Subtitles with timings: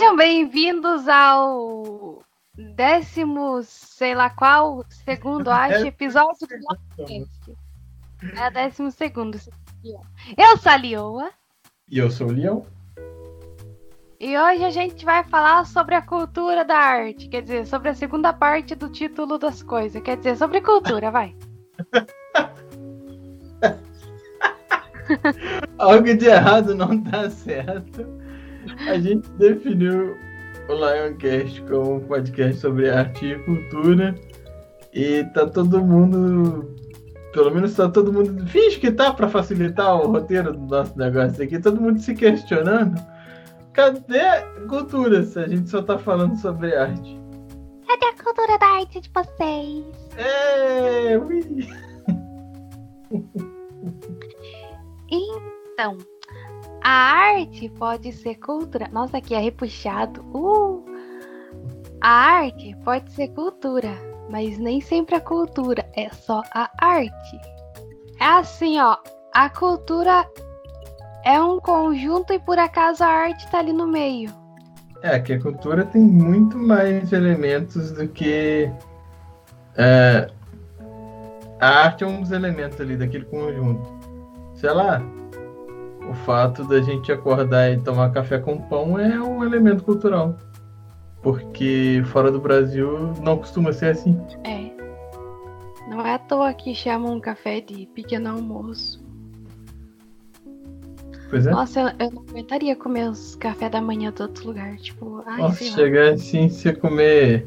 [0.00, 2.22] Sejam bem-vindos ao
[2.74, 6.56] décimo, sei lá qual, segundo, acho, episódio do
[6.96, 7.54] podcast.
[8.34, 9.38] É o décimo segundo.
[10.38, 11.30] Eu sou a Lioa.
[11.86, 12.64] E eu sou o Leão.
[14.18, 17.94] E hoje a gente vai falar sobre a cultura da arte, quer dizer, sobre a
[17.94, 21.36] segunda parte do título das coisas, quer dizer, sobre cultura, vai.
[25.76, 28.19] Algo de errado não tá certo.
[28.88, 30.16] A gente definiu
[30.68, 34.14] o Lioncast como um podcast sobre arte e cultura.
[34.92, 36.74] E tá todo mundo.
[37.32, 38.46] Pelo menos tá todo mundo.
[38.46, 41.58] Finge que tá para facilitar o roteiro do nosso negócio aqui.
[41.58, 43.00] Todo mundo se questionando.
[43.72, 47.20] Cadê cultura se a gente só tá falando sobre arte?
[47.86, 49.84] Cadê a cultura da arte de vocês?
[50.16, 51.68] É, ui.
[55.12, 55.96] Então,
[56.82, 58.88] a arte pode ser cultura.
[58.92, 60.22] Nossa, aqui é repuxado.
[60.34, 60.84] Uh!
[62.00, 63.90] A arte pode ser cultura,
[64.30, 67.40] mas nem sempre a cultura é só a arte.
[68.18, 68.96] É assim, ó.
[69.34, 70.26] A cultura
[71.24, 74.30] é um conjunto e por acaso a arte tá ali no meio.
[75.02, 78.70] É, que a cultura tem muito mais elementos do que.
[79.76, 80.30] É,
[81.60, 83.88] a arte é um dos elementos ali daquele conjunto.
[84.54, 85.02] Sei lá,
[86.10, 90.36] o fato da gente acordar e tomar café com pão é um elemento cultural.
[91.22, 94.20] Porque fora do Brasil não costuma ser assim.
[94.44, 94.70] É.
[95.88, 99.00] Não é à toa que chamam um café de pequeno almoço.
[101.28, 101.50] Pois é.
[101.50, 104.76] Nossa, eu, eu não aguentaria comer os café da manhã de outro lugar.
[104.78, 107.46] Tipo, ai, Nossa, chegar assim, você comer.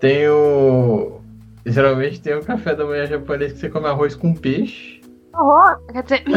[0.00, 1.20] Tem o.
[1.66, 5.00] Geralmente tem o café da manhã japonês que você come arroz com peixe.
[5.36, 5.80] Horror.
[5.92, 6.24] Quer dizer,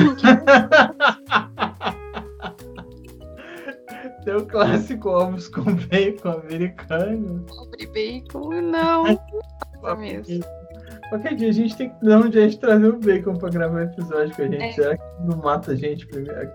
[4.24, 7.46] Tem o clássico ovos com bacon americano.
[7.48, 9.04] pobre bacon, não.
[9.06, 10.44] Nossa, mesmo.
[11.10, 13.78] Qualquer dia a gente tem que dar um jeito de trazer o bacon pra gravar
[13.78, 14.62] o episódio com a gente.
[14.64, 14.72] É.
[14.74, 16.52] Será que não mata a gente primeiro?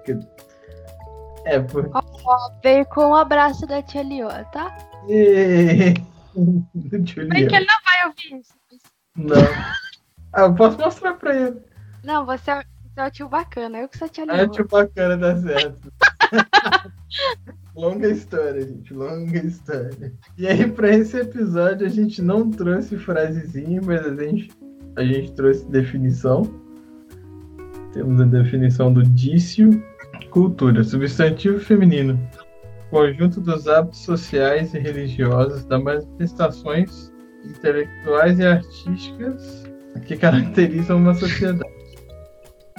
[1.46, 1.90] É, porque.
[1.94, 4.76] Ó, bacon, um abraço da tia Lioa, tá?
[5.08, 5.94] Ê,
[6.34, 7.20] Bem que
[7.56, 8.54] ele não vai ouvir isso.
[9.16, 9.36] Não.
[10.34, 11.60] Ah, eu posso mostrar pra ele.
[12.04, 12.62] Não, você é,
[12.94, 14.48] você é o tio bacana, eu que sou tia Ah, Lioa.
[14.48, 15.92] tio bacana, dá certo.
[17.76, 20.12] longa história, gente, longa história.
[20.36, 24.50] E aí, pra esse episódio, a gente não trouxe frasezinha, mas a gente,
[24.96, 26.42] a gente trouxe definição.
[27.92, 29.82] Temos a definição do dício.
[30.30, 32.18] Cultura, substantivo feminino.
[32.90, 37.12] Conjunto dos hábitos sociais e religiosos, das manifestações
[37.44, 39.64] intelectuais e artísticas
[40.06, 41.71] que caracterizam uma sociedade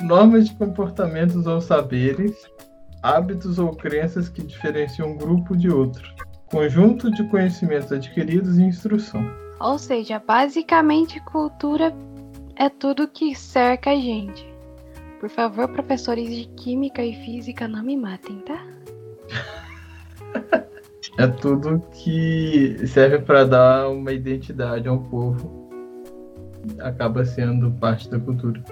[0.04, 2.36] normas de comportamentos ou saberes,
[3.02, 6.04] hábitos ou crenças que diferenciam um grupo de outro,
[6.48, 9.26] conjunto de conhecimentos adquiridos e instrução.
[9.60, 11.94] Ou seja, basicamente cultura
[12.56, 14.46] é tudo que cerca a gente.
[15.20, 18.62] Por favor, professores de química e física, não me matem, tá?
[21.20, 25.70] É tudo que serve para dar uma identidade ao povo,
[26.80, 28.64] acaba sendo parte da cultura.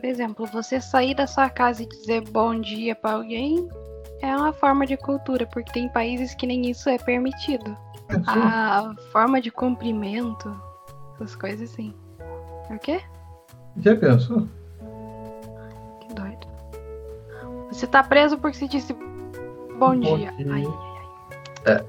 [0.00, 3.68] Por exemplo, você sair da sua casa e dizer bom dia pra alguém
[4.22, 7.76] é uma forma de cultura, porque tem países que nem isso é permitido.
[8.26, 10.58] A forma de cumprimento,
[11.14, 11.94] essas coisas assim.
[12.70, 13.02] É o quê?
[13.76, 14.48] Já pensou?
[16.00, 16.46] Que doido.
[17.70, 18.94] Você tá preso porque você disse
[19.78, 20.32] bom, Bom dia.
[20.32, 20.46] dia.
[20.50, 20.64] Ai,
[21.66, 21.84] É.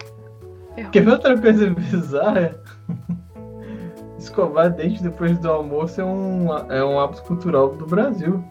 [0.75, 0.91] Ferrou.
[0.91, 2.59] Quer ver outra coisa bizarra?
[4.31, 8.41] Escovar dente depois do almoço é um, é um hábito cultural do Brasil.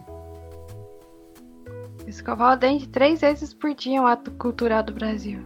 [2.05, 5.39] Escovar o dente três vezes por dia é um ato cultural do Brasil.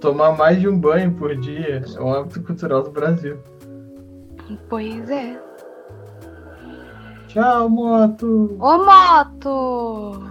[0.00, 3.38] Tomar mais de um banho por dia é um hábito cultural do Brasil.
[4.70, 5.38] Pois é.
[7.28, 8.56] Tchau, moto!
[8.58, 10.22] Ô moto!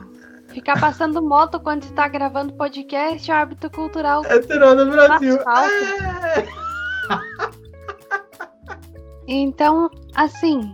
[0.48, 4.26] Ficar passando moto quando você tá gravando podcast é um hábito cultural.
[4.26, 5.38] É do Brasil!
[5.38, 6.48] É!
[9.32, 10.74] Então, assim,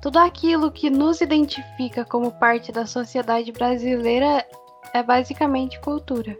[0.00, 4.46] tudo aquilo que nos identifica como parte da sociedade brasileira
[4.94, 6.38] é basicamente cultura.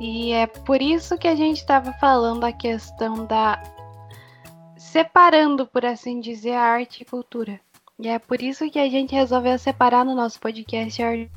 [0.00, 3.62] E é por isso que a gente estava falando a questão da.
[4.78, 7.60] separando, por assim dizer, a arte e cultura.
[7.98, 11.30] E é por isso que a gente resolveu separar no nosso podcast a arte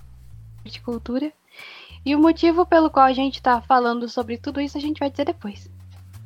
[0.64, 1.30] e cultura.
[2.06, 5.10] E o motivo pelo qual a gente está falando sobre tudo isso a gente vai
[5.10, 5.70] dizer depois.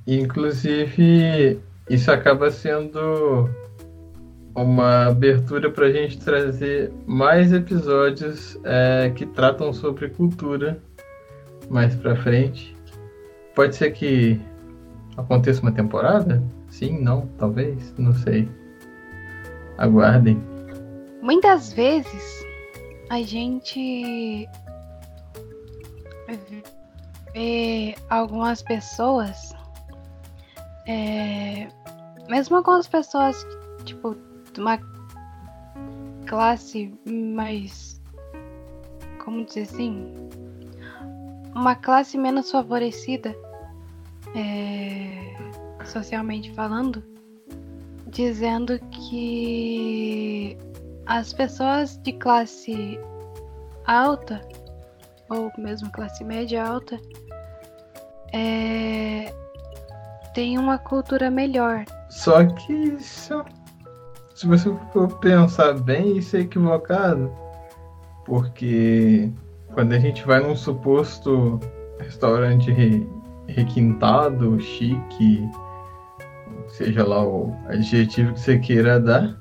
[0.06, 3.50] Inclusive, isso acaba sendo
[4.56, 10.80] uma abertura para a gente trazer mais episódios é, que tratam sobre cultura
[11.70, 12.76] mais pra frente.
[13.56, 14.40] Pode ser que
[15.18, 16.44] aconteça uma temporada?
[16.70, 18.50] Sim, não, talvez, não sei.
[19.78, 20.42] Aguardem.
[21.22, 22.46] Muitas vezes
[23.10, 24.48] a gente
[27.34, 29.53] vê algumas pessoas,
[30.88, 31.68] é,
[32.30, 33.46] mesmo algumas pessoas,
[33.86, 34.16] tipo,
[34.54, 34.80] de uma
[36.26, 38.02] classe mais.
[39.24, 40.14] Como dizer assim?
[41.56, 43.36] Uma classe menos favorecida,
[44.36, 45.36] é,
[45.86, 47.04] socialmente falando,
[48.08, 50.58] dizendo que
[51.06, 53.00] as pessoas de classe
[53.86, 54.42] alta,
[55.30, 57.00] ou mesmo classe média alta,
[58.34, 59.32] é,
[60.34, 61.86] tem uma cultura melhor.
[62.10, 63.44] Só que isso,
[64.36, 67.32] se você for pensar bem, isso é equivocado.
[68.26, 69.32] Porque
[69.74, 71.60] quando a gente vai num suposto
[72.00, 73.08] restaurante re,
[73.48, 75.50] requintado, chique,
[76.68, 79.38] seja lá o adjetivo que você queira dar,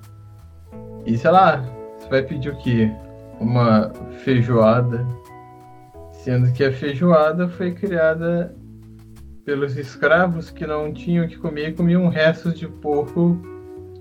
[1.07, 1.65] e sei lá,
[1.99, 2.91] você vai pedir o quê?
[3.41, 3.93] Uma
[4.25, 5.07] feijoada,
[6.13, 8.55] sendo que a feijoada foi criada
[9.45, 13.41] pelos escravos que não tinham o que comer e comiam restos de porco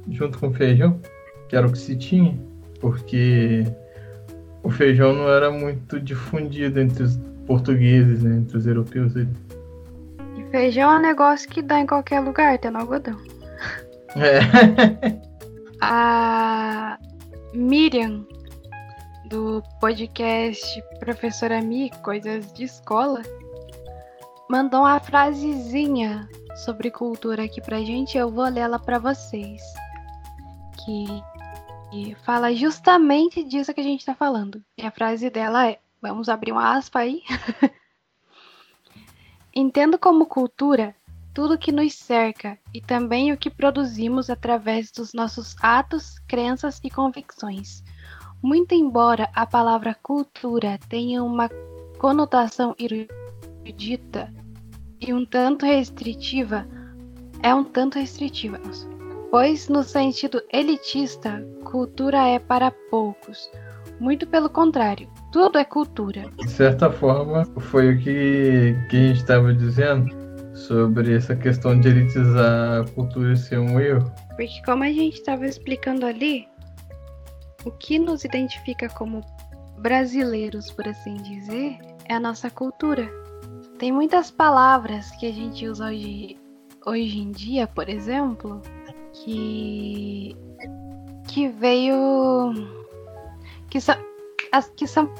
[0.09, 0.99] junto com feijão,
[1.47, 2.37] que era o que se tinha,
[2.79, 3.63] porque
[4.63, 9.15] o feijão não era muito difundido entre os portugueses, né, entre os europeus.
[9.15, 9.27] E
[10.51, 13.17] feijão é um negócio que dá em qualquer lugar, tem no algodão.
[14.15, 14.39] É.
[15.83, 16.99] A
[17.53, 18.25] Miriam,
[19.29, 23.23] do podcast Professora Mi, Coisas de Escola,
[24.51, 26.29] mandou uma frasezinha
[26.65, 28.17] sobre cultura aqui pra gente.
[28.17, 29.61] Eu vou ler ela pra vocês.
[30.83, 31.05] Que,
[31.89, 34.61] que fala justamente disso que a gente tá falando.
[34.77, 37.23] E a frase dela é: vamos abrir uma aspa aí.
[39.55, 40.93] Entendo como cultura
[41.33, 46.89] tudo que nos cerca e também o que produzimos através dos nossos atos, crenças e
[46.89, 47.81] convicções.
[48.43, 51.49] Muito embora a palavra cultura tenha uma
[51.97, 54.40] conotação erudita
[55.01, 56.65] e um tanto restritiva,
[57.41, 58.59] é um tanto restritiva,
[59.31, 63.49] pois no sentido elitista, cultura é para poucos.
[63.99, 66.25] Muito pelo contrário, tudo é cultura.
[66.37, 70.05] De certa forma, foi o que, que a gente estava dizendo
[70.53, 74.11] sobre essa questão de elitizar a cultura ser um erro.
[74.35, 76.47] Porque como a gente estava explicando ali,
[77.65, 79.21] o que nos identifica como
[79.79, 83.20] brasileiros, por assim dizer, é a nossa cultura.
[83.81, 86.37] Tem muitas palavras que a gente usa hoje,
[86.85, 88.61] hoje em dia, por exemplo,
[89.11, 90.37] que
[91.27, 92.53] que veio
[93.71, 93.95] que são
[94.51, 95.11] as que são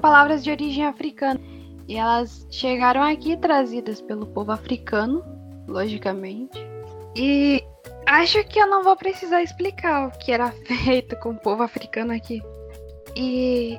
[0.00, 1.40] palavras de origem africana
[1.88, 5.24] e elas chegaram aqui trazidas pelo povo africano,
[5.66, 6.56] logicamente.
[7.16, 7.60] E
[8.06, 10.52] acho que eu não vou precisar explicar o que era
[10.84, 12.40] feito com o povo africano aqui.
[13.16, 13.76] E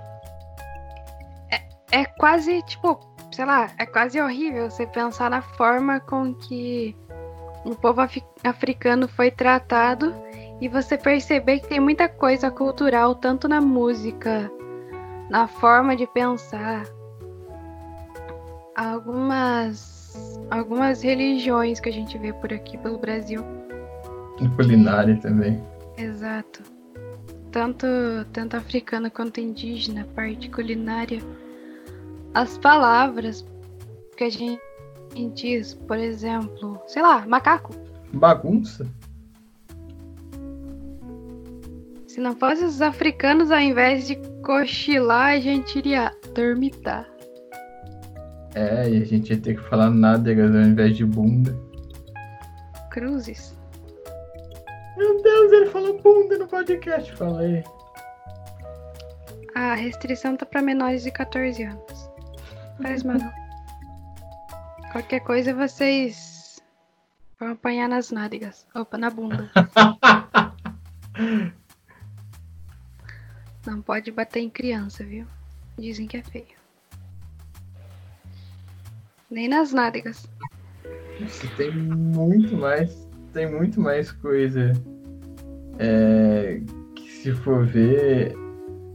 [1.49, 6.95] é, é quase tipo sei lá, é quase horrível você pensar na forma com que
[7.65, 10.13] o povo af africano foi tratado
[10.61, 14.51] e você perceber que tem muita coisa cultural, tanto na música,
[15.29, 16.85] na forma de pensar.
[18.75, 23.43] Algumas, algumas religiões que a gente vê por aqui pelo Brasil.
[24.41, 25.61] E culinária também.
[25.97, 26.61] Exato.
[27.51, 27.87] Tanto,
[28.31, 31.19] tanto africana quanto indígena, parte culinária
[32.33, 33.45] as palavras
[34.15, 34.59] que a gente
[35.33, 37.73] diz, por exemplo, sei lá, macaco.
[38.13, 38.85] Bagunça?
[42.07, 47.07] Se não fosse os africanos, ao invés de cochilar, a gente iria dormitar.
[48.55, 51.55] É, e a gente ia ter que falar nádegas ao invés de bunda.
[52.91, 53.55] Cruzes.
[54.97, 57.63] Meu Deus, ele falou bunda no podcast, falei.
[59.55, 62.08] A restrição tá para menores de 14 anos.
[62.81, 63.17] Faz mal.
[64.91, 66.61] Qualquer coisa vocês
[67.39, 68.65] vão apanhar nas nádegas.
[68.73, 69.51] Opa, na bunda.
[73.67, 75.27] Não pode bater em criança, viu?
[75.77, 76.57] Dizem que é feio.
[79.29, 80.27] Nem nas nádegas.
[81.55, 83.07] tem muito mais.
[83.33, 84.73] Tem muito mais coisa.
[85.77, 86.61] É,
[86.95, 88.33] que se for ver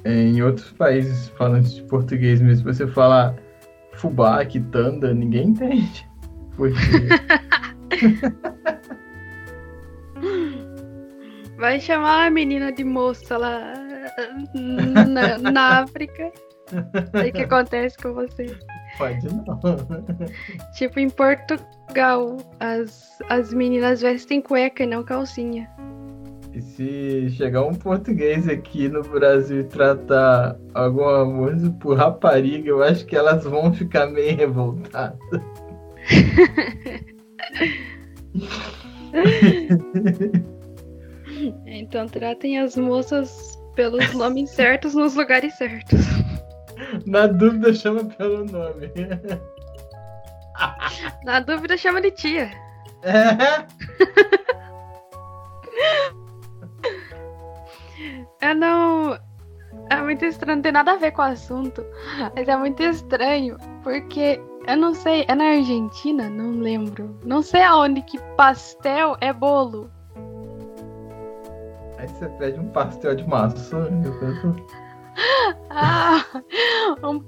[0.04, 3.36] em outros países falantes de português mesmo, você falar
[3.96, 6.08] fubá, quitanda, ninguém entende.
[6.56, 6.74] Porque...
[11.56, 13.72] Vai chamar a menina de moça lá
[14.54, 16.32] na, na África.
[16.72, 18.56] O que acontece com você?
[18.98, 19.60] Pode não.
[20.76, 25.68] Tipo, em Portugal, as, as meninas vestem cueca e não calcinha.
[26.54, 32.80] E se chegar um português aqui no Brasil e tratar alguma música por rapariga, eu
[32.80, 35.18] acho que elas vão ficar meio revoltadas.
[41.66, 46.00] Então tratem as moças pelos nomes certos nos lugares certos.
[47.06, 48.90] Na dúvida, chama pelo nome.
[51.24, 52.50] Na dúvida, chama de tia.
[53.02, 53.66] É.
[58.44, 59.18] Eu não.
[59.90, 61.82] É muito estranho, não tem nada a ver com o assunto.
[62.36, 66.28] Mas é muito estranho, porque eu não sei, é na Argentina?
[66.28, 67.18] Não lembro.
[67.24, 69.90] Não sei aonde que pastel é bolo.
[71.98, 73.88] Aí você pede um pastel de maçã.
[74.04, 74.54] eu penso,
[75.70, 76.22] Ah,
[77.02, 77.24] um...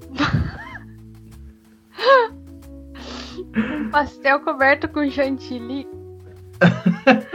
[3.80, 5.88] um pastel coberto com chantilly.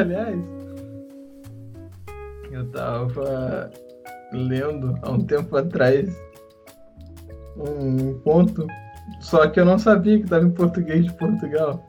[0.00, 0.38] Aliás,
[2.50, 3.70] eu tava
[4.32, 6.14] lendo há um tempo atrás
[7.56, 8.66] um conto,
[9.20, 11.84] só que eu não sabia que tava em português de Portugal.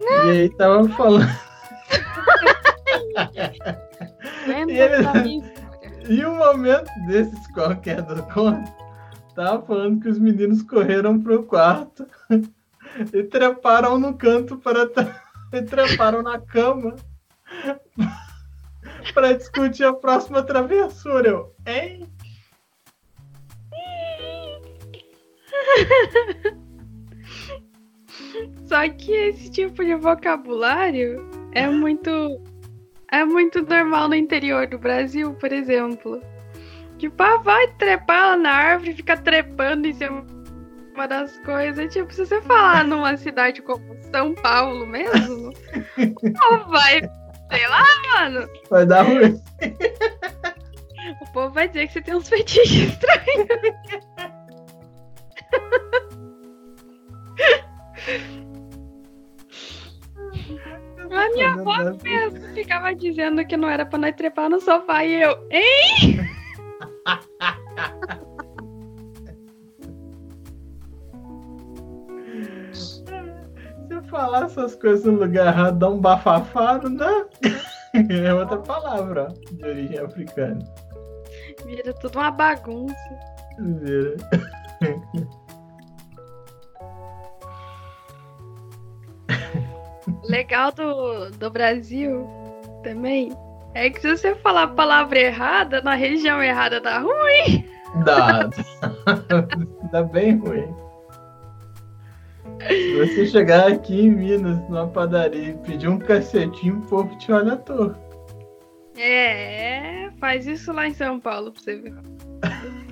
[0.00, 1.26] E aí tava falando.
[4.68, 5.42] E ele-.
[6.08, 8.70] E um momento desses qualquer do conto,
[9.34, 12.06] tava falando que os meninos correram pro quarto
[13.12, 16.96] e treparam no canto para tra- e treparam na cama
[19.14, 21.28] para discutir a próxima travessura.
[21.28, 22.08] Eu, hein?
[28.66, 32.10] Só que esse tipo de vocabulário é muito
[33.10, 36.22] é muito normal no interior do Brasil, por exemplo.
[36.96, 40.24] Tipo, ah, vai trepar lá na árvore, fica trepando em cima
[41.06, 41.92] das coisas.
[41.92, 45.52] Tipo, se você falar numa cidade como São Paulo mesmo,
[45.98, 47.00] o povo vai,
[47.50, 48.48] sei lá, mano.
[48.68, 49.40] Vai dar ruim.
[51.20, 53.48] O povo vai dizer que você tem uns fetiches estranhos.
[61.10, 65.22] A minha avó mesmo ficava dizendo que não era pra nós trepar no sofá e
[65.22, 66.20] eu, hein?
[74.10, 77.24] falar essas coisas no lugar errado, dá um bafafá, não dá?
[78.08, 80.58] É outra palavra ó, de origem africana.
[81.64, 82.94] Vira tudo uma bagunça.
[83.58, 84.16] Vira.
[90.28, 92.28] Legal do, do Brasil
[92.82, 93.32] também
[93.74, 97.64] é que se você falar a palavra errada na região errada dá ruim.
[98.04, 98.48] Dá.
[99.90, 100.89] Dá bem ruim.
[102.68, 107.32] Se você chegar aqui em Minas, numa padaria, e pedir um cacetinho, o povo te
[107.32, 107.98] olha à toa.
[108.96, 111.94] É, faz isso lá em São Paulo pra você ver.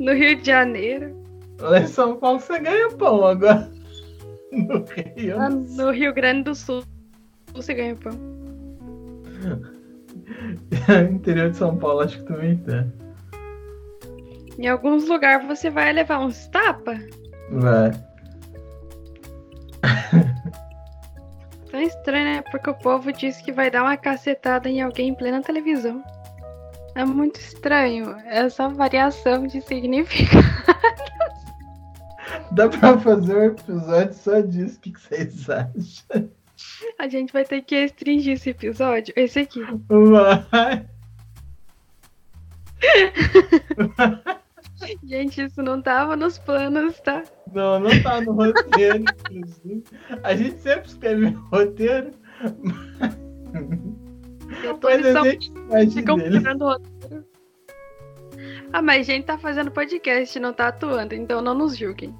[0.00, 1.14] No Rio de Janeiro.
[1.60, 3.70] Lá em São Paulo você ganha pão, agora
[4.52, 4.84] no
[5.16, 5.36] Rio.
[5.36, 6.82] Lá no Rio Grande do Sul
[7.52, 8.12] você ganha pão.
[10.88, 12.92] No interior de São Paulo acho que também tem.
[14.58, 16.98] Em alguns lugares você vai levar uns tapa.
[17.50, 17.90] Vai.
[21.70, 22.42] Tão estranho, né?
[22.50, 26.02] Porque o povo diz que vai dar uma cacetada em alguém em plena televisão.
[26.94, 30.48] É muito estranho essa variação de significado.
[32.52, 34.78] Dá pra fazer um episódio só disso.
[34.78, 36.30] O que que vocês acham?
[36.98, 39.14] A gente vai ter que restringir esse episódio.
[39.16, 39.60] Esse aqui.
[39.88, 40.86] Vai.
[45.04, 47.22] Gente, isso não tava nos planos, tá?
[47.52, 49.84] Não, não tá no roteiro, inclusive.
[50.22, 52.10] A gente sempre escreve roteiro,
[54.62, 55.52] Eu tô mas a só gente
[55.94, 56.38] ficam dele.
[56.38, 57.24] furando o roteiro.
[58.72, 62.14] Ah, mas a gente tá fazendo podcast, não tá atuando, então não nos julguem.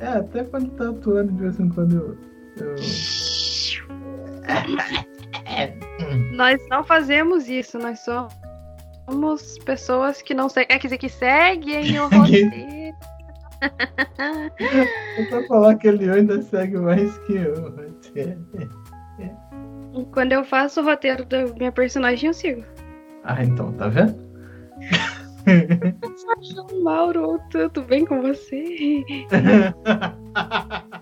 [0.00, 2.18] É, até quando tá atuando, de vez em quando eu.
[2.64, 2.74] eu...
[6.32, 8.00] Nós não fazemos isso, nós
[9.08, 10.76] somos pessoas que não seguem.
[10.76, 12.94] É, quer dizer, que seguem o roteiro.
[15.16, 17.70] Eu pra falar que ele ainda segue mais que eu.
[17.70, 18.46] roteiro.
[20.12, 22.64] Quando eu faço o roteiro da minha personagem, eu sigo.
[23.22, 24.22] Ah, então, tá vendo?
[26.82, 29.04] Mauro, tudo bem com você?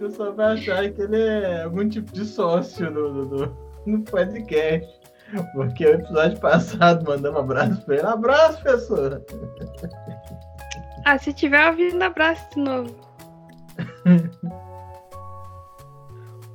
[0.00, 3.56] pessoal vai achar que ele é algum tipo de sócio no, no,
[3.86, 4.99] no podcast.
[5.52, 8.06] Porque o episódio passado mandamos um abraço pra ele.
[8.06, 9.24] Abraço, pessoa!
[11.04, 12.94] Ah, se tiver ouvindo, abraço de novo.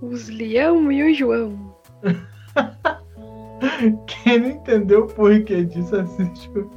[0.01, 1.75] Os Leão e o João.
[4.05, 6.69] Quem não entendeu o porquê disso, assiste o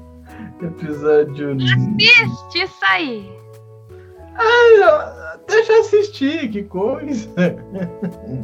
[0.62, 1.56] episódio.
[1.56, 3.28] Assiste isso aí!
[5.48, 7.28] Deixa eu assistir, que coisa!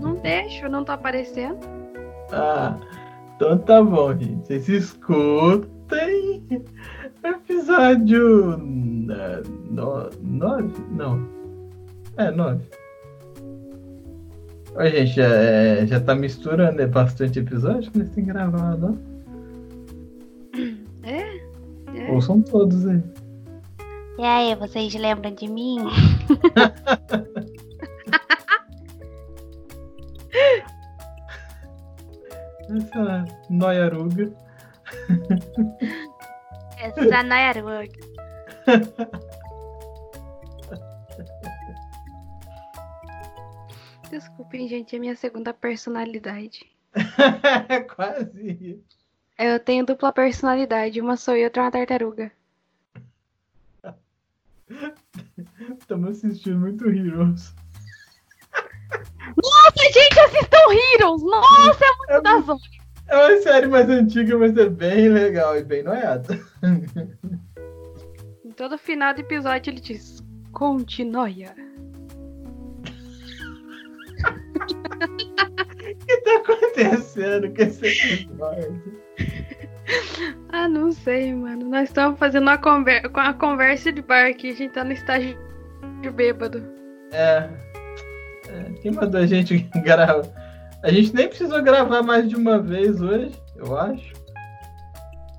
[0.02, 1.60] Não deixo, não tá aparecendo.
[2.32, 2.76] Ah,
[3.36, 4.46] então tá bom, gente.
[4.46, 6.44] Vocês escutem
[7.22, 8.56] o episódio
[10.22, 10.72] 9?
[10.90, 11.28] Não.
[12.16, 12.60] É, 9.
[14.76, 19.14] Oi, gente, já, é, já tá misturando é bastante episódio que nós temos gravado, ó.
[21.06, 21.36] É?
[21.94, 22.10] é.
[22.10, 23.02] Ou são todos aí.
[24.18, 25.76] E aí, vocês lembram de mim?
[33.54, 34.32] noiaruga.
[36.78, 37.88] Essa noiaruga.
[44.10, 46.70] Desculpem, gente, é minha segunda personalidade.
[47.94, 48.80] Quase.
[49.38, 52.32] Eu tenho dupla personalidade, uma sou eu e outra é uma tartaruga.
[55.78, 57.54] Estamos assistindo muito Heroes.
[59.36, 61.22] Nossa, gente, assistam Heroes!
[61.22, 62.60] Nossa, é muito é, da zona.
[63.08, 66.38] É uma série mais antiga, mas é bem legal e bem noiada.
[68.44, 71.46] Em todo final do episódio ele diz: Continue.
[75.84, 78.82] O que tá acontecendo com esse episódio?
[80.50, 81.68] Ah, não sei, mano.
[81.68, 84.50] Nós estamos fazendo uma, conver uma conversa de bar aqui.
[84.50, 85.36] A gente tá no estágio
[86.00, 86.64] de bêbado.
[87.12, 87.48] É.
[88.48, 88.72] é.
[88.80, 90.22] Quem mandou a gente gravar?
[90.84, 94.12] A gente nem precisou gravar mais de uma vez hoje, eu acho.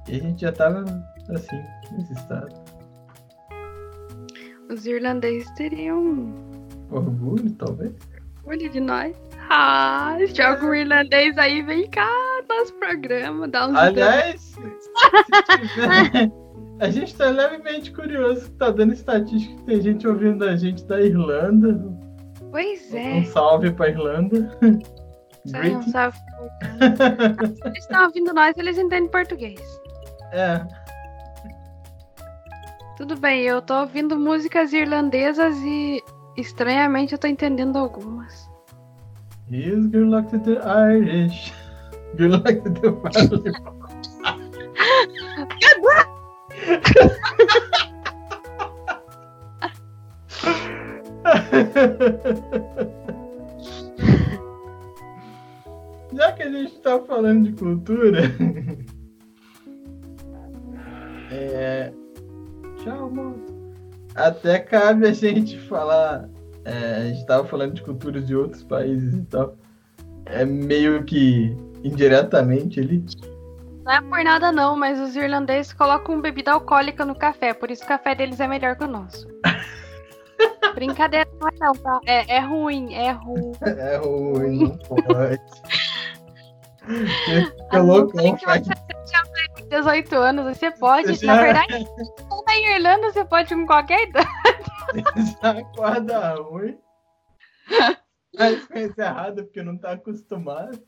[0.10, 0.84] E a gente já tava
[1.30, 2.50] assim, nesse estado.
[4.72, 6.34] Os irlandeses teriam.
[6.90, 7.94] Orgulho, talvez.
[8.44, 9.16] Orgulho de nós.
[9.48, 12.10] Ah, joga o irlandês aí, vem cá,
[12.50, 13.76] nosso programa, dá uns.
[13.76, 14.56] Aliás,
[16.82, 21.00] a gente tá levemente curioso, tá dando estatística que tem gente ouvindo a gente da
[21.00, 21.80] Irlanda.
[22.50, 23.18] Pois é.
[23.18, 24.50] Um salve pra Irlanda.
[25.46, 26.18] um salve.
[26.18, 29.60] Se eles estão ouvindo nós, eles entendem português.
[30.32, 30.66] É.
[32.98, 36.02] Tudo bem, eu tô ouvindo músicas irlandesas e
[36.38, 38.50] estranhamente eu tô entendendo algumas.
[39.52, 41.54] He's good luck to the Irish.
[42.18, 43.76] Good luck to the volleyball.
[52.86, 52.95] Já
[56.46, 58.22] a gente tá falando de cultura.
[61.32, 61.92] é...
[62.78, 63.56] Tchau, moço.
[64.16, 66.30] Até cabe a gente falar
[66.66, 69.56] é, a gente estava falando de culturas de outros países e tal.
[70.26, 73.06] É meio que indiretamente ali.
[73.84, 77.84] Não é por nada não, mas os irlandeses colocam bebida alcoólica no café, por isso
[77.84, 79.28] o café deles é melhor que o nosso.
[80.74, 82.00] Brincadeira não é não, tá?
[82.08, 83.52] É, é ruim, é ruim.
[83.62, 85.40] É ruim, não pode.
[87.26, 89.24] Fica loucão, que você já
[89.70, 91.16] 18 anos, você pode.
[91.16, 91.42] Você na já...
[91.42, 91.86] verdade,
[92.46, 94.28] na Irlanda você pode com qualquer idade.
[95.42, 96.78] Já acorda ruim.
[98.38, 100.82] Mas pensa errado porque não tá acostumado.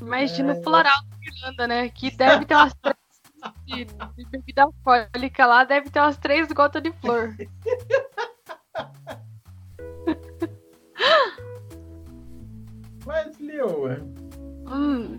[0.00, 0.58] Imagina é...
[0.58, 1.88] o floral da Irlanda, né?
[1.88, 2.96] Que deve ter umas três
[3.66, 7.34] de, de bebida alcoólica lá, deve ter umas três gotas de flor.
[13.06, 13.98] Mas, Leoa.
[14.68, 15.18] Hum.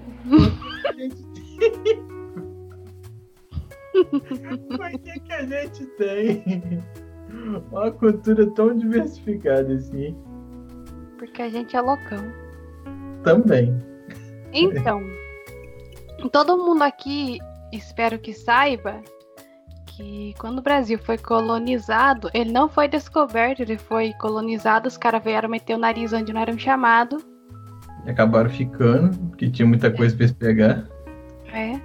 [4.70, 6.84] Por que, que a gente tem
[7.70, 10.16] uma cultura tão diversificada assim?
[11.18, 12.24] Porque a gente é loucão.
[13.24, 13.78] Também.
[14.54, 15.02] Então,
[16.32, 17.40] todo mundo aqui,
[17.74, 19.02] espero que saiba,
[19.86, 25.22] que quando o Brasil foi colonizado, ele não foi descoberto, ele foi colonizado, os caras
[25.22, 27.22] vieram meter o nariz onde não eram chamados.
[28.06, 30.88] E acabaram ficando, porque tinha muita coisa pra eles pegar.
[31.54, 31.80] É.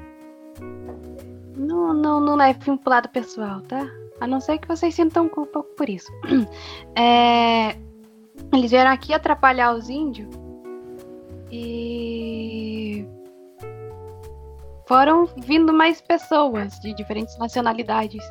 [1.57, 3.87] Não, não, não leve pro lado pessoal, tá?
[4.21, 6.11] A não ser que vocês sintam culpa por isso.
[6.97, 7.77] É,
[8.53, 10.29] eles vieram aqui atrapalhar os índios
[11.51, 13.05] e
[14.87, 18.23] foram vindo mais pessoas de diferentes nacionalidades,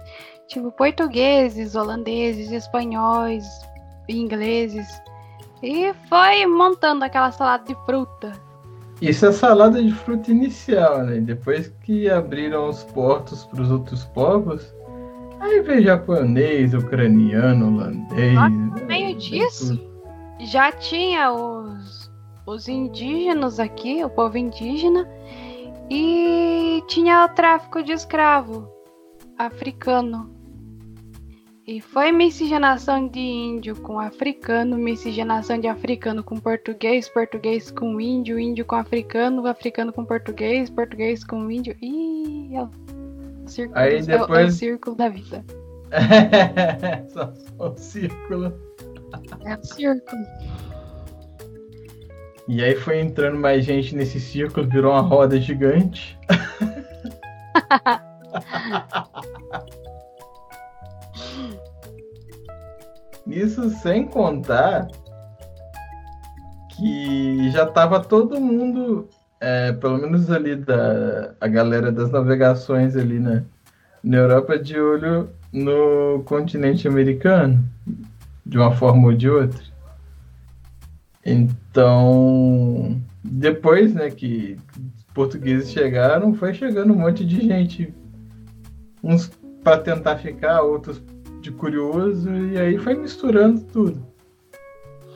[0.47, 3.45] tipo portugueses, holandeses, espanhóis,
[4.07, 4.87] ingleses.
[5.63, 8.33] E foi montando aquela salada de fruta.
[9.01, 11.21] Isso é salada de fruta inicial, né?
[11.21, 14.75] Depois que abriram os portos para os outros povos,
[15.39, 18.33] aí veio japonês, ucraniano, holandês.
[18.33, 19.79] No meio disso,
[20.41, 22.11] já tinha os,
[22.45, 25.07] os indígenas aqui, o povo indígena,
[25.89, 28.69] e tinha o tráfico de escravo
[29.37, 30.32] africano.
[31.65, 38.37] E foi miscigenação de índio com africano, miscigenação de africano com português, português com índio,
[38.37, 41.73] índio com africano, africano com português, português com índio.
[41.81, 42.69] Ih, é o
[43.47, 45.45] círculo, Aí do- depois- é o círculo da vida.
[47.13, 48.53] só, só um círculo.
[49.45, 50.21] É o círculo.
[52.49, 56.19] E aí foi entrando mais gente nesse círculo, virou uma roda gigante.
[63.33, 64.87] Isso sem contar
[66.69, 69.07] que já tava todo mundo,
[69.41, 73.43] é, pelo menos ali da a galera das navegações ali na,
[74.03, 77.63] na Europa, de olho no continente americano,
[78.45, 79.63] de uma forma ou de outra.
[81.25, 87.93] Então, depois né, que os portugueses chegaram, foi chegando um monte de gente.
[89.03, 89.31] Uns
[89.63, 91.01] para tentar ficar, outros
[91.43, 94.01] de curioso, e aí foi misturando tudo.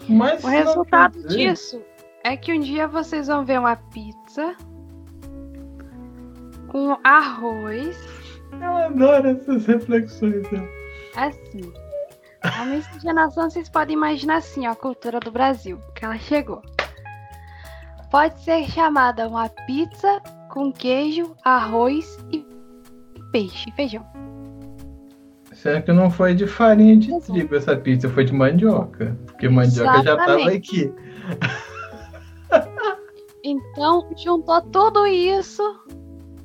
[0.09, 1.81] Mas O resultado dizer- disso
[2.23, 4.55] é que um dia vocês vão ver uma pizza
[6.67, 7.97] com arroz,
[8.61, 10.49] Eu adoro essas reflexões.
[10.51, 10.67] né?
[11.15, 11.71] assim.
[12.43, 16.61] A miscigenação vocês podem imaginar assim, ó, a cultura do Brasil, que ela chegou.
[18.11, 22.45] Pode ser chamada uma pizza com queijo, arroz e
[23.31, 24.05] peixe, feijão.
[25.67, 27.33] Será que não foi de farinha de Exato.
[27.33, 28.07] trigo essa pizza?
[28.07, 29.17] Foi de mandioca.
[29.25, 30.57] Porque mandioca já tava Exatamente.
[30.57, 30.93] aqui.
[33.43, 35.61] Então, juntou tudo isso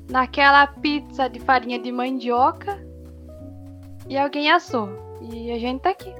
[0.09, 2.85] naquela pizza de farinha de mandioca
[4.09, 4.89] e alguém assou.
[5.21, 6.13] E a gente tá aqui.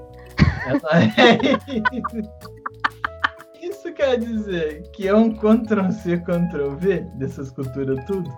[3.62, 8.30] Isso quer dizer que é um Ctrl-C, Ctrl-V dessas culturas tudo?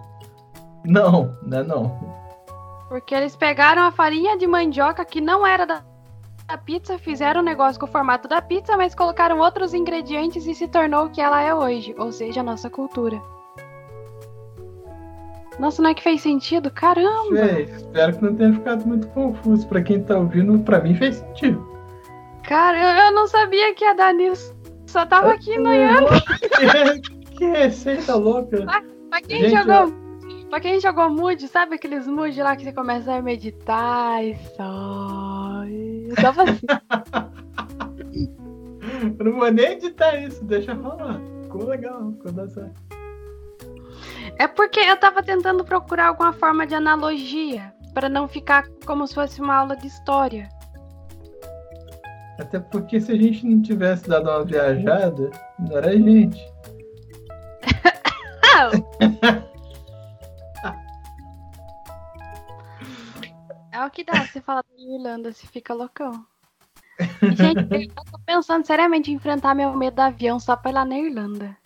[0.85, 2.26] Não, não é não.
[2.89, 5.83] Porque eles pegaram a farinha de mandioca que não era da,
[6.65, 10.69] pizza, fizeram um negócio com o formato da pizza, mas colocaram outros ingredientes e se
[10.69, 13.21] tornou o que ela é hoje, ou seja, a nossa cultura.
[15.59, 16.71] Nossa, não é que fez sentido?
[16.71, 17.49] Caramba!
[17.49, 17.71] Fez.
[17.71, 19.67] Espero que não tenha ficado muito confuso.
[19.67, 21.67] Pra quem tá ouvindo, pra mim fez sentido.
[22.43, 24.55] Cara, eu, não sabia que ia dar nisso.
[24.87, 26.09] Só tava aqui noiando.
[27.37, 28.67] que receita louca.
[29.11, 30.06] Pra quem Gente, jogou.
[30.57, 35.63] Pra quem jogou mood, sabe aqueles mood lá que você começa a meditar e só.
[35.67, 36.65] Eu tava assim.
[39.19, 41.21] Eu não vou nem editar isso, deixa rolar.
[41.43, 42.73] Ficou legal, ficou dando certo.
[44.39, 49.15] É porque eu tava tentando procurar alguma forma de analogia pra não ficar como se
[49.15, 50.49] fosse uma aula de história.
[52.41, 56.41] Até porque se a gente não tivesse dado uma viajada, não era a gente.
[63.87, 66.25] O que dá, você fala da Irlanda, você fica loucão.
[67.23, 67.59] E, Gente,
[67.97, 70.99] eu tô pensando seriamente em enfrentar meu medo do avião só pra ir lá na
[70.99, 71.57] Irlanda.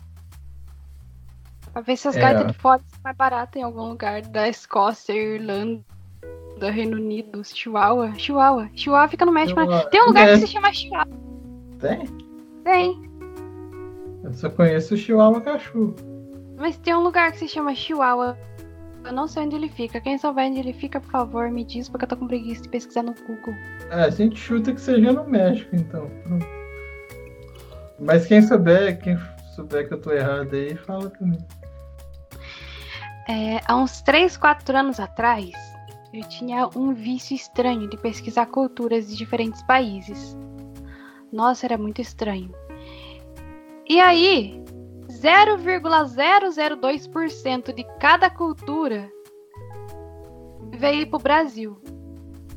[1.72, 2.20] Pra ver se as É.
[2.20, 5.82] gaitas de fora são mais baratas em algum lugar da Escócia, Irlanda,
[6.58, 8.12] do Reino Unido, Chihuahua.
[8.16, 8.68] Chihuahua.
[8.74, 9.60] Chihuahua fica no México.
[9.60, 9.88] Chihuahua.
[9.90, 10.32] Tem um lugar É.
[10.34, 11.06] que se chama Chihuahua.
[11.78, 12.06] Tem?
[12.64, 13.10] Tem.
[14.24, 15.94] Eu só conheço o Chihuahua cachorro.
[16.58, 18.36] Mas tem um lugar que se chama Chihuahua.
[19.04, 20.00] Eu não sei onde ele fica.
[20.00, 22.68] Quem souber onde ele fica, por favor, me diz, porque eu tô com preguiça de
[22.68, 23.54] pesquisar no Google.
[23.90, 26.10] É, a gente chuta que seja no México, então.
[27.98, 29.18] Mas quem souber, quem
[29.54, 31.44] souber que eu tô errado aí, fala comigo.
[33.28, 35.50] É, há uns 3, 4 anos atrás,
[36.12, 40.36] eu tinha um vício estranho de pesquisar culturas de diferentes países.
[41.32, 42.52] Nossa, era muito estranho.
[43.88, 44.59] E aí,
[45.20, 49.10] 0,002% de cada cultura
[50.78, 51.76] veio pro Brasil.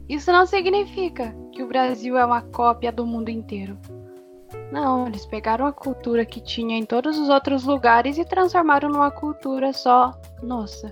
[0.08, 3.78] Isso não significa que o Brasil é uma cópia do mundo inteiro.
[4.72, 9.12] Não, eles pegaram a cultura que tinha em todos os outros lugares e transformaram numa
[9.12, 10.90] cultura só nossa.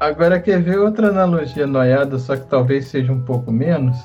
[0.00, 3.96] Agora quer ver outra analogia noiada, só que talvez seja um pouco menos?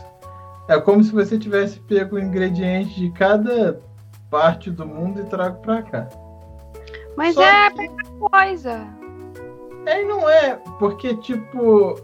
[0.70, 3.82] É como se você tivesse pego o ingrediente de cada
[4.30, 6.08] parte do mundo e trago pra cá.
[7.16, 8.88] Mas Só é que- a mesma coisa.
[9.88, 11.96] Aí não é, porque tipo,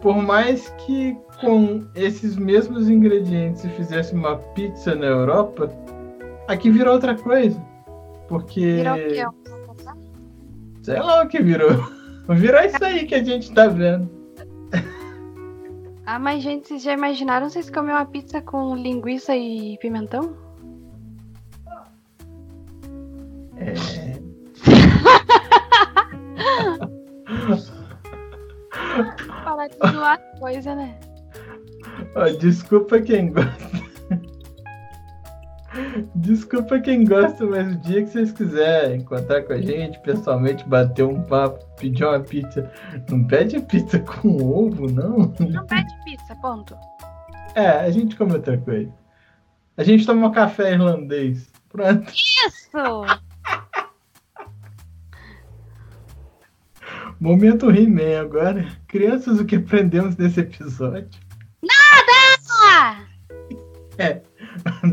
[0.00, 5.70] por mais que com esses mesmos ingredientes se fizesse uma pizza na Europa,
[6.48, 7.60] aqui virou outra coisa.
[8.28, 8.76] Porque.
[8.76, 9.24] Virou o quê?
[10.82, 11.70] Sei lá o que virou.
[12.28, 14.10] Virou isso aí que a gente tá vendo.
[16.04, 20.36] Ah, mas gente, vocês já imaginaram vocês comer uma pizza com linguiça e pimentão?
[23.58, 23.74] É.
[29.44, 30.98] Falar de zoar coisa, né?
[32.14, 33.86] Ó, desculpa quem gosta.
[36.14, 41.04] Desculpa quem gosta, mas o dia que vocês quiserem encontrar com a gente, pessoalmente, bater
[41.04, 42.70] um papo, pedir uma pizza.
[43.10, 45.32] Não pede pizza com ovo, não?
[45.38, 46.76] Não pede pizza, ponto.
[47.54, 48.92] É, a gente come outra coisa.
[49.76, 51.52] A gente toma um café irlandês.
[51.68, 52.10] Pronto.
[52.10, 53.25] Isso!
[57.20, 58.66] Momento He-Man agora.
[58.86, 61.08] Crianças, o que aprendemos nesse episódio?
[62.50, 63.06] Ah!
[63.98, 64.20] É.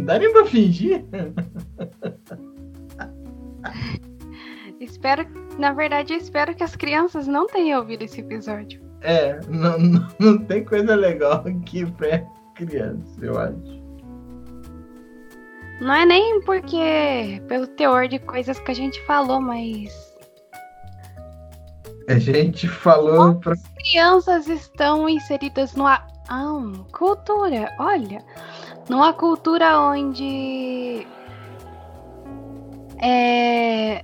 [0.05, 1.03] Dá nem pra fingir?
[4.79, 5.25] Espero,
[5.57, 8.81] na verdade, eu espero que as crianças não tenham ouvido esse episódio.
[9.01, 12.19] É, não, não, não tem coisa legal aqui pra
[12.55, 13.83] criança, eu acho.
[15.81, 20.12] Não é nem porque pelo teor de coisas que a gente falou, mas
[22.07, 23.55] A gente falou pra.
[23.77, 28.23] crianças estão inseridas numa ah, cultura, olha,
[28.89, 31.07] numa cultura onde
[33.01, 34.03] é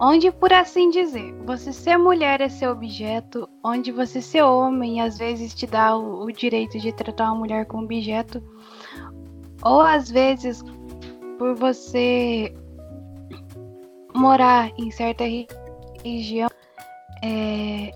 [0.00, 5.18] onde por assim dizer, você ser mulher é seu objeto, onde você ser homem às
[5.18, 8.42] vezes te dá o, o direito de tratar uma mulher como objeto,
[9.62, 10.62] ou às vezes
[11.38, 12.54] por você
[14.14, 15.46] morar em certa re-
[16.04, 16.47] região
[17.22, 17.90] é,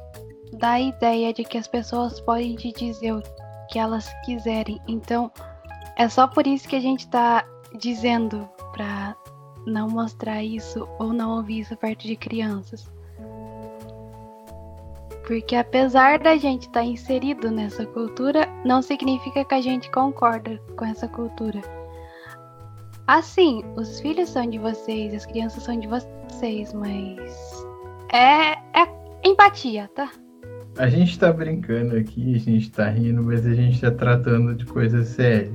[0.59, 3.23] dá a ideia de que as pessoas podem te dizer o
[3.71, 4.81] que elas quiserem.
[4.87, 5.31] Então,
[5.97, 7.45] é só por isso que a gente tá
[7.79, 9.17] dizendo pra
[9.67, 12.91] não mostrar isso ou não ouvir isso perto de crianças.
[15.27, 20.85] Porque apesar da gente estar inserido nessa cultura, não significa que a gente concorda com
[20.85, 21.61] essa cultura.
[23.07, 27.65] Assim, os filhos são de vocês, as crianças são de vocês, mas
[28.13, 30.11] é, é empatia, tá?
[30.79, 34.65] A gente tá brincando aqui, a gente tá rindo, mas a gente tá tratando de
[34.65, 35.53] coisa séria.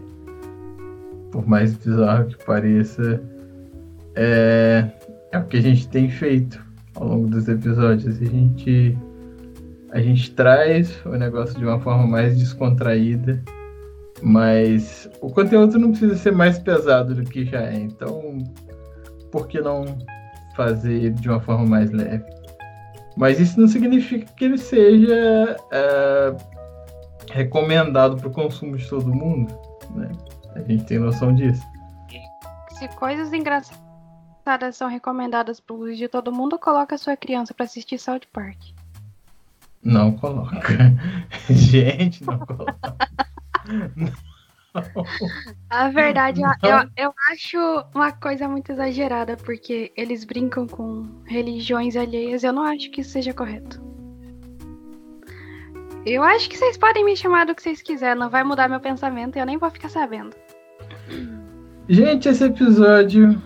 [1.31, 3.21] Por mais bizarro que pareça,
[4.15, 4.85] é,
[5.31, 6.63] é o que a gente tem feito
[6.95, 8.21] ao longo dos episódios.
[8.21, 8.97] A gente,
[9.91, 13.41] a gente traz o negócio de uma forma mais descontraída,
[14.21, 17.75] mas o conteúdo não precisa ser mais pesado do que já é.
[17.75, 18.37] Então,
[19.31, 19.85] por que não
[20.55, 22.36] fazer de uma forma mais leve?
[23.17, 26.37] Mas isso não significa que ele seja é,
[27.31, 29.51] recomendado para o consumo de todo mundo.
[29.95, 30.11] Né?
[30.55, 31.65] A gente tem noção disso.
[32.77, 37.65] Se coisas engraçadas são recomendadas pro uso de todo mundo, coloca a sua criança pra
[37.65, 38.57] assistir South Park.
[39.83, 40.59] Não coloca.
[41.49, 42.95] gente, não coloca.
[45.69, 47.57] A verdade, eu, eu, eu acho
[47.93, 52.43] uma coisa muito exagerada, porque eles brincam com religiões alheias.
[52.43, 53.81] Eu não acho que isso seja correto.
[56.05, 58.79] Eu acho que vocês podem me chamar do que vocês quiserem, não vai mudar meu
[58.79, 60.35] pensamento e eu nem vou ficar sabendo.
[61.89, 63.41] Gente, esse episódio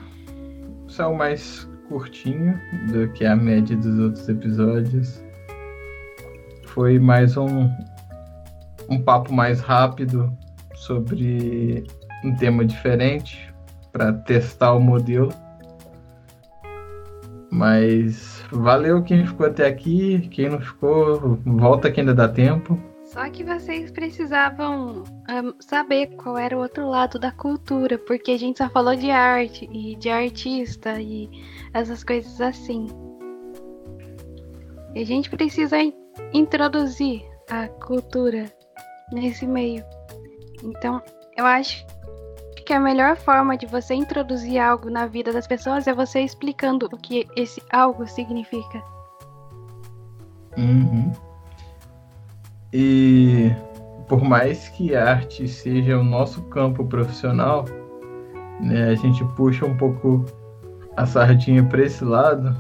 [0.88, 2.60] saiu mais curtinho
[2.92, 5.24] do que a média dos outros episódios.
[6.68, 7.68] Foi mais um,
[8.90, 10.32] um papo mais rápido
[10.82, 11.84] sobre
[12.24, 13.54] um tema diferente
[13.92, 15.32] para testar o modelo.
[17.52, 22.80] Mas valeu quem ficou até aqui, quem não ficou, volta que ainda dá tempo.
[23.04, 28.40] Só que vocês precisavam ahn, saber qual era o outro lado da cultura, porque a
[28.40, 31.30] gente só falou de arte e de artista e
[31.74, 32.88] essas coisas assim.
[34.96, 35.94] E a gente precisa in-
[36.34, 38.46] introduzir a cultura
[39.12, 39.84] nesse meio.
[40.64, 41.02] Então,
[41.38, 41.86] eu acho
[42.66, 46.88] que a melhor forma de você introduzir algo na vida das pessoas é você explicando
[46.92, 48.82] o que esse algo significa.
[50.58, 51.12] Uhum.
[52.74, 53.52] E
[54.08, 57.66] por mais que a arte seja o nosso campo profissional,
[58.60, 60.26] né, a gente puxa um pouco
[60.96, 62.56] a sardinha para esse lado.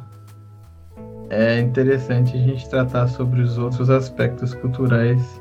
[1.29, 5.40] É interessante a gente tratar sobre os outros aspectos culturais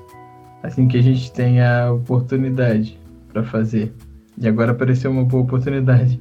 [0.63, 2.99] assim que a gente tem a oportunidade
[3.33, 3.93] para fazer.
[4.39, 6.21] E agora apareceu uma boa oportunidade.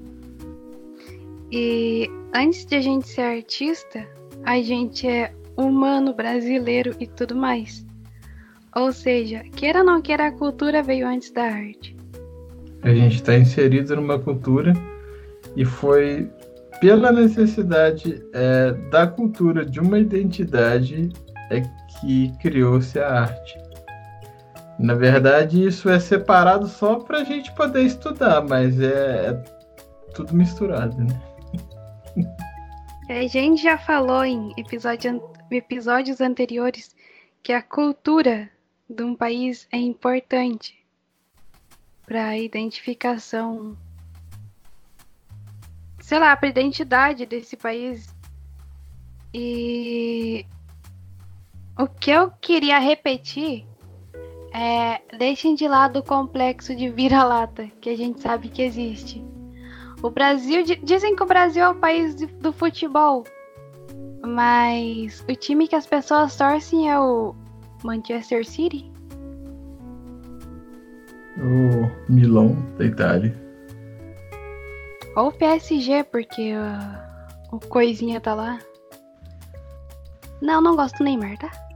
[1.52, 4.06] E antes de a gente ser artista,
[4.46, 7.86] a gente é humano, brasileiro e tudo mais.
[8.76, 11.96] Ou seja, queira ou não queira, a cultura veio antes da arte.
[12.84, 14.74] A gente está inserido numa cultura
[15.56, 16.30] e foi
[16.80, 21.10] pela necessidade é, da cultura de uma identidade
[21.52, 21.62] é
[22.00, 23.69] que criou-se a arte.
[24.80, 29.34] Na verdade, isso é separado só para a gente poder estudar, mas é, é
[30.14, 31.22] tudo misturado, né?
[33.10, 36.96] A gente já falou em episódio, episódios anteriores
[37.44, 38.50] que a cultura
[38.90, 40.80] de um país é importante
[42.06, 43.78] para a identificação,
[46.00, 48.16] sei lá, para a identidade desse país.
[49.34, 50.46] E
[51.78, 53.69] o que eu queria repetir
[54.54, 59.24] é deixem de lado o complexo de vira-lata que a gente sabe que existe.
[60.02, 60.64] O Brasil.
[60.84, 63.24] Dizem que o Brasil é o país do futebol.
[64.22, 67.34] Mas o time que as pessoas torcem é o
[67.84, 68.92] Manchester City?
[71.38, 73.36] O Milão da Itália.
[75.16, 78.60] Ou o PSG, porque uh, o Coisinha tá lá.
[80.42, 81.69] Não, não gosto do Neymar, tá?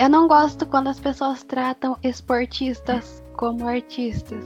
[0.00, 4.42] Eu não gosto quando as pessoas tratam esportistas como artistas.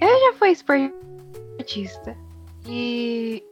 [0.00, 2.16] Eu já fui esportista.
[2.66, 3.44] E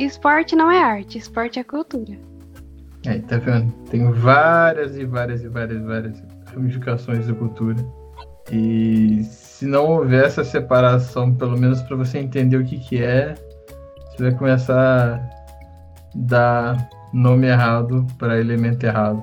[0.00, 2.16] esporte não é arte, esporte é cultura.
[3.04, 3.70] É, tá vendo?
[3.90, 7.76] Tem várias e várias e várias e várias ramificações da cultura.
[8.50, 13.34] E se não houver essa separação, pelo menos para você entender o que, que é,
[14.08, 15.20] você vai começar a
[16.14, 19.22] dar nome errado para elemento errado.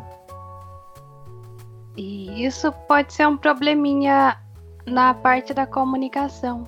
[1.97, 4.37] E isso pode ser um probleminha
[4.85, 6.65] na parte da comunicação.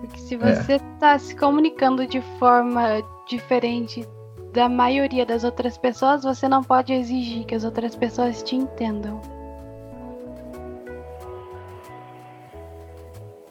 [0.00, 1.18] Porque se você está é.
[1.18, 4.06] se comunicando de forma diferente
[4.52, 9.20] da maioria das outras pessoas, você não pode exigir que as outras pessoas te entendam.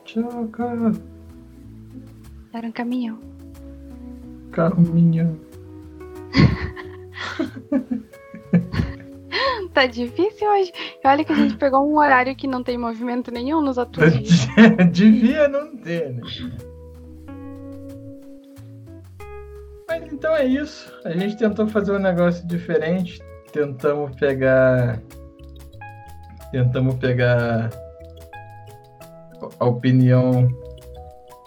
[0.06, 0.91] Tchau, cara.
[2.52, 3.19] Era um caminhão.
[4.52, 5.38] Caminhão.
[9.73, 10.71] tá difícil hoje.
[11.03, 14.47] Olha que a gente pegou um horário que não tem movimento nenhum nos dias.
[14.91, 16.21] Devia não ter, né?
[19.88, 20.91] Mas então é isso.
[21.03, 23.19] A gente tentou fazer um negócio diferente.
[23.51, 25.01] Tentamos pegar.
[26.51, 27.69] Tentamos pegar
[29.60, 30.47] a opinião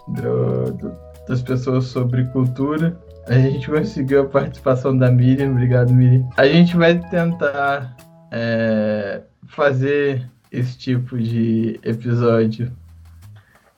[0.07, 0.95] do, do,
[1.27, 2.97] das pessoas sobre cultura.
[3.27, 5.51] A gente conseguiu a participação da Miriam.
[5.51, 6.27] Obrigado, Miriam.
[6.35, 7.95] A gente vai tentar
[8.35, 12.71] é, fazer esse tipo de episódio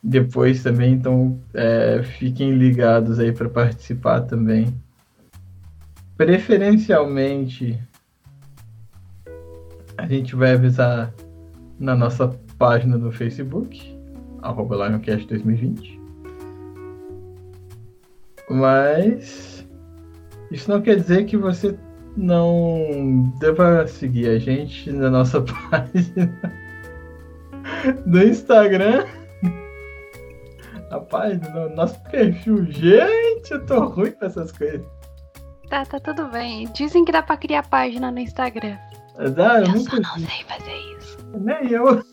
[0.02, 4.74] depois também, então é, fiquem ligados aí para participar também.
[6.16, 7.78] Preferencialmente,
[9.98, 11.14] a gente vai avisar
[11.78, 13.94] na nossa página no Facebook,
[14.42, 16.00] arroba Lioncast 2020.
[18.50, 19.68] Mas
[20.50, 21.78] isso não quer dizer que você
[22.16, 26.64] não deva seguir a gente na nossa página
[28.06, 29.06] do Instagram.
[30.92, 32.66] A página do nosso perfil.
[32.72, 34.86] Gente, eu tô ruim com essas coisas.
[35.70, 36.70] Tá, tá tudo bem.
[36.74, 38.78] Dizem que dá pra criar página no Instagram.
[39.36, 41.18] Dá, eu, eu só não sei fazer isso.
[41.38, 42.04] Nem eu.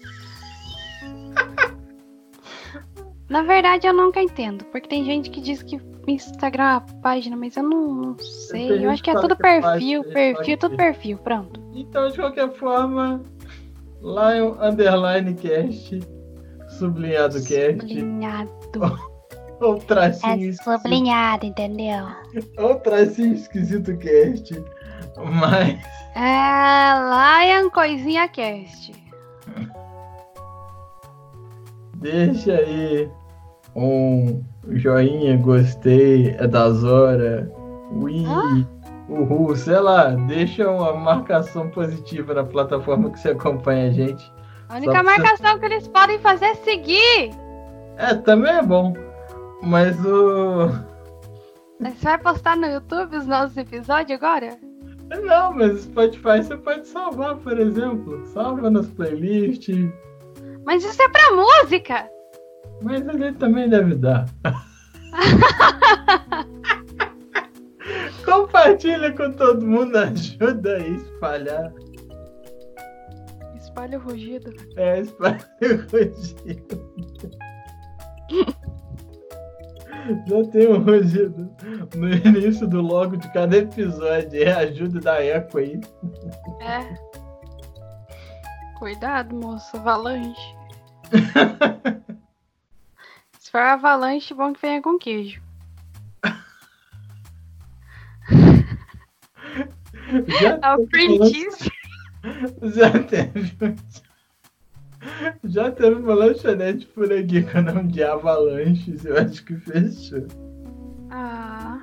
[3.29, 4.65] Na verdade, eu nunca entendo.
[4.67, 5.79] Porque tem gente que diz que
[6.11, 8.85] Instagram é a página, mas eu não, não sei.
[8.85, 11.61] Eu acho que é tudo perfil, perfil, tudo perfil, pronto.
[11.75, 13.23] Então, de qualquer forma,
[14.01, 16.01] Lion Underline Cast,
[16.79, 17.81] sublinhado Cast.
[17.81, 18.51] Sublinhado.
[19.61, 20.51] Ou tracinho.
[20.51, 22.05] É sublinhado, entendeu?
[22.59, 24.53] Ou tracinho esquisito cast.
[25.17, 25.81] Mas.
[26.17, 28.93] É Lion Coisinha Cast.
[31.95, 33.09] Deixa aí
[33.75, 37.49] um joinha, gostei, é das horas,
[37.91, 38.67] ui, ah?
[39.09, 44.33] uhul, sei lá, deixa uma marcação positiva na plataforma que você acompanha a gente.
[44.69, 45.59] A única marcação você...
[45.59, 47.31] que eles podem fazer é seguir.
[47.97, 48.95] É, também é bom.
[49.63, 50.69] Mas o.
[51.81, 54.57] Você vai postar no YouTube os nossos episódios agora?
[55.23, 58.25] Não, mas Spotify você pode salvar, por exemplo.
[58.29, 59.91] Salva nas playlists.
[60.65, 62.09] Mas isso é pra música!
[62.83, 64.27] Mas ele também deve dar.
[68.25, 71.73] Compartilha com todo mundo, ajuda a espalhar.
[73.57, 74.55] Espalha o rugido.
[74.77, 76.93] É, espalha o rugido.
[80.27, 81.49] Já tem um rugido
[81.95, 84.43] no início do logo de cada episódio.
[84.43, 85.79] É ajuda da eco aí.
[86.61, 86.81] É.
[88.79, 89.77] Cuidado, moço.
[89.77, 90.57] Avalanche.
[93.53, 95.41] For avalanche, bom que venha com queijo.
[100.41, 101.71] Já É teve- cheese.
[102.75, 103.77] Já teve.
[105.45, 109.05] Já teve uma lanchonete por aqui com o nome de Avalanches.
[109.05, 110.27] Eu acho que fechou.
[111.11, 111.79] Ah.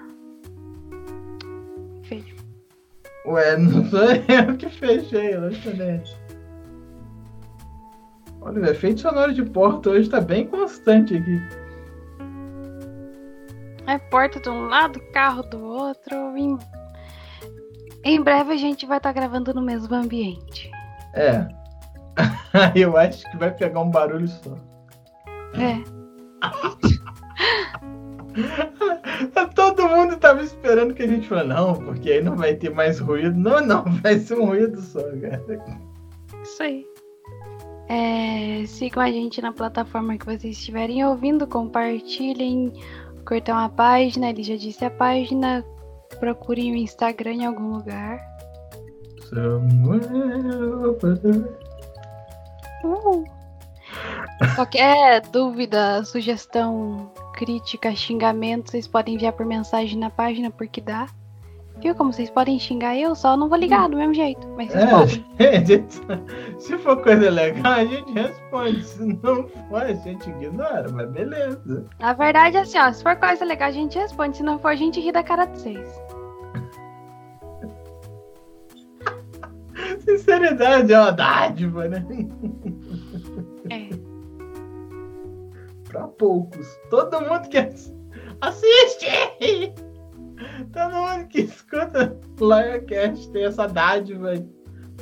[2.03, 2.36] Feio.
[3.28, 6.17] Ué, não sou eu que fechei a lanchonete.
[8.41, 11.38] Olha, o efeito sonoro de porta hoje tá bem constante aqui.
[13.90, 16.16] É porta de um lado, carro do outro.
[16.38, 16.56] Em,
[18.04, 20.70] em breve a gente vai estar gravando no mesmo ambiente.
[21.16, 21.48] É.
[22.80, 24.56] Eu acho que vai pegar um barulho só.
[25.56, 25.82] É.
[29.56, 33.00] Todo mundo tava esperando que a gente falasse, não, porque aí não vai ter mais
[33.00, 33.36] ruído.
[33.36, 35.44] Não, não, vai ser um ruído só, cara.
[36.44, 36.86] Isso aí.
[37.88, 42.72] É, sigam a gente na plataforma que vocês estiverem ouvindo, compartilhem,
[43.30, 45.64] curtam a página, ele já disse a página,
[46.20, 48.20] procurem o Instagram em algum lugar.
[52.84, 53.24] Uh.
[54.56, 61.06] Qualquer dúvida, sugestão, crítica, xingamento, vocês podem enviar por mensagem na página, porque dá.
[61.82, 63.16] Viu como vocês podem xingar eu?
[63.16, 65.26] Só não vou ligar do mesmo jeito, mas vocês podem.
[65.40, 65.96] É, gente,
[66.58, 68.84] se for coisa legal, a gente responde.
[68.84, 71.86] Se não for, a gente ignora, mas beleza.
[72.00, 74.38] Na verdade, assim, ó, se for coisa legal, a gente responde.
[74.38, 75.90] Se não for, a gente ri da cara de vocês.
[80.04, 82.06] Sinceridade é uma dádiva, né?
[83.70, 83.90] É.
[85.90, 86.68] Pra poucos.
[86.90, 87.94] Todo mundo que ass-
[88.42, 89.74] assiste!
[90.74, 94.34] Todo mundo que escuta Lioncast tem essa dádiva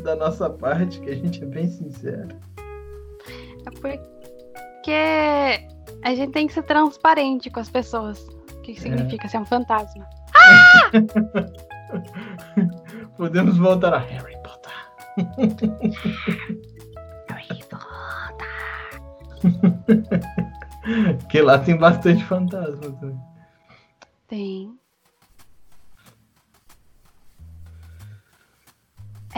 [0.03, 2.39] da nossa parte, que a gente é bem sincero.
[3.65, 3.99] É porque
[6.03, 8.25] a gente tem que ser transparente com as pessoas.
[8.51, 10.07] O que que significa ser um fantasma?
[13.17, 14.71] Podemos voltar a Harry Potter.
[21.29, 23.19] que lá tem bastante fantasma também.
[24.27, 24.77] Tem.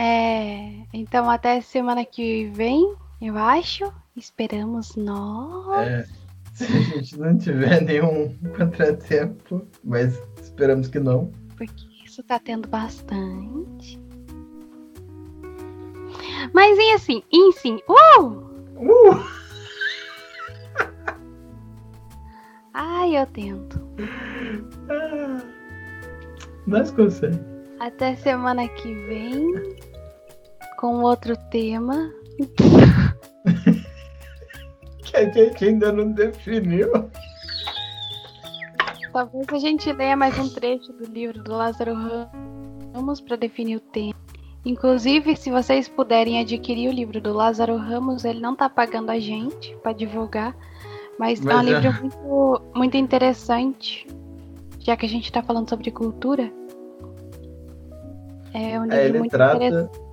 [0.02, 3.92] É, então até semana que vem, eu acho.
[4.16, 5.86] Esperamos nós.
[5.86, 6.06] É,
[6.54, 11.30] se a gente não tiver nenhum contratempo, mas esperamos que não.
[11.54, 14.00] Porque isso tá tendo bastante.
[16.54, 17.78] Mas em assim, em sim.
[17.86, 18.26] Uh!
[18.78, 19.22] Uh!
[22.72, 23.78] Ai, eu tento.
[24.88, 25.42] Ah,
[26.66, 27.50] nós conseguimos.
[27.78, 29.79] Até semana que vem.
[30.80, 32.10] Com outro tema.
[35.02, 36.88] Que a gente ainda não definiu.
[39.12, 41.94] Talvez a gente leia mais um trecho do livro do Lázaro
[42.94, 44.14] Ramos para definir o tema.
[44.64, 49.18] Inclusive, se vocês puderem adquirir o livro do Lázaro Ramos, ele não tá pagando a
[49.18, 50.54] gente para divulgar,
[51.18, 54.06] mas, é um Mas é- livro muito, muito interessante,
[54.78, 56.52] já que a gente tá falando sobre cultura.
[58.54, 59.56] É um livro É, ele muito trata.
[59.56, 60.09] interessante.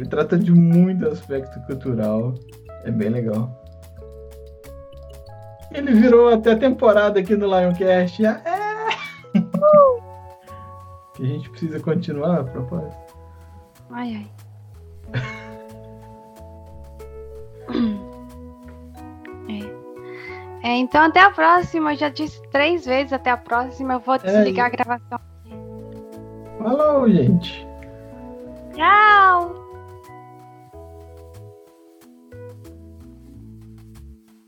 [0.00, 2.32] Ele trata de muito aspecto cultural.
[2.84, 3.54] É bem legal.
[5.70, 8.24] Ele virou até temporada aqui no Lioncast.
[8.24, 8.42] É!
[11.16, 12.96] Que a gente precisa continuar a propósito.
[13.90, 14.30] Ai, ai.
[20.62, 20.68] É.
[20.68, 21.92] É, então até a próxima.
[21.92, 23.94] Eu já disse três vezes até a próxima.
[23.94, 25.20] Eu vou desligar a gravação.
[26.58, 27.68] Falou, gente.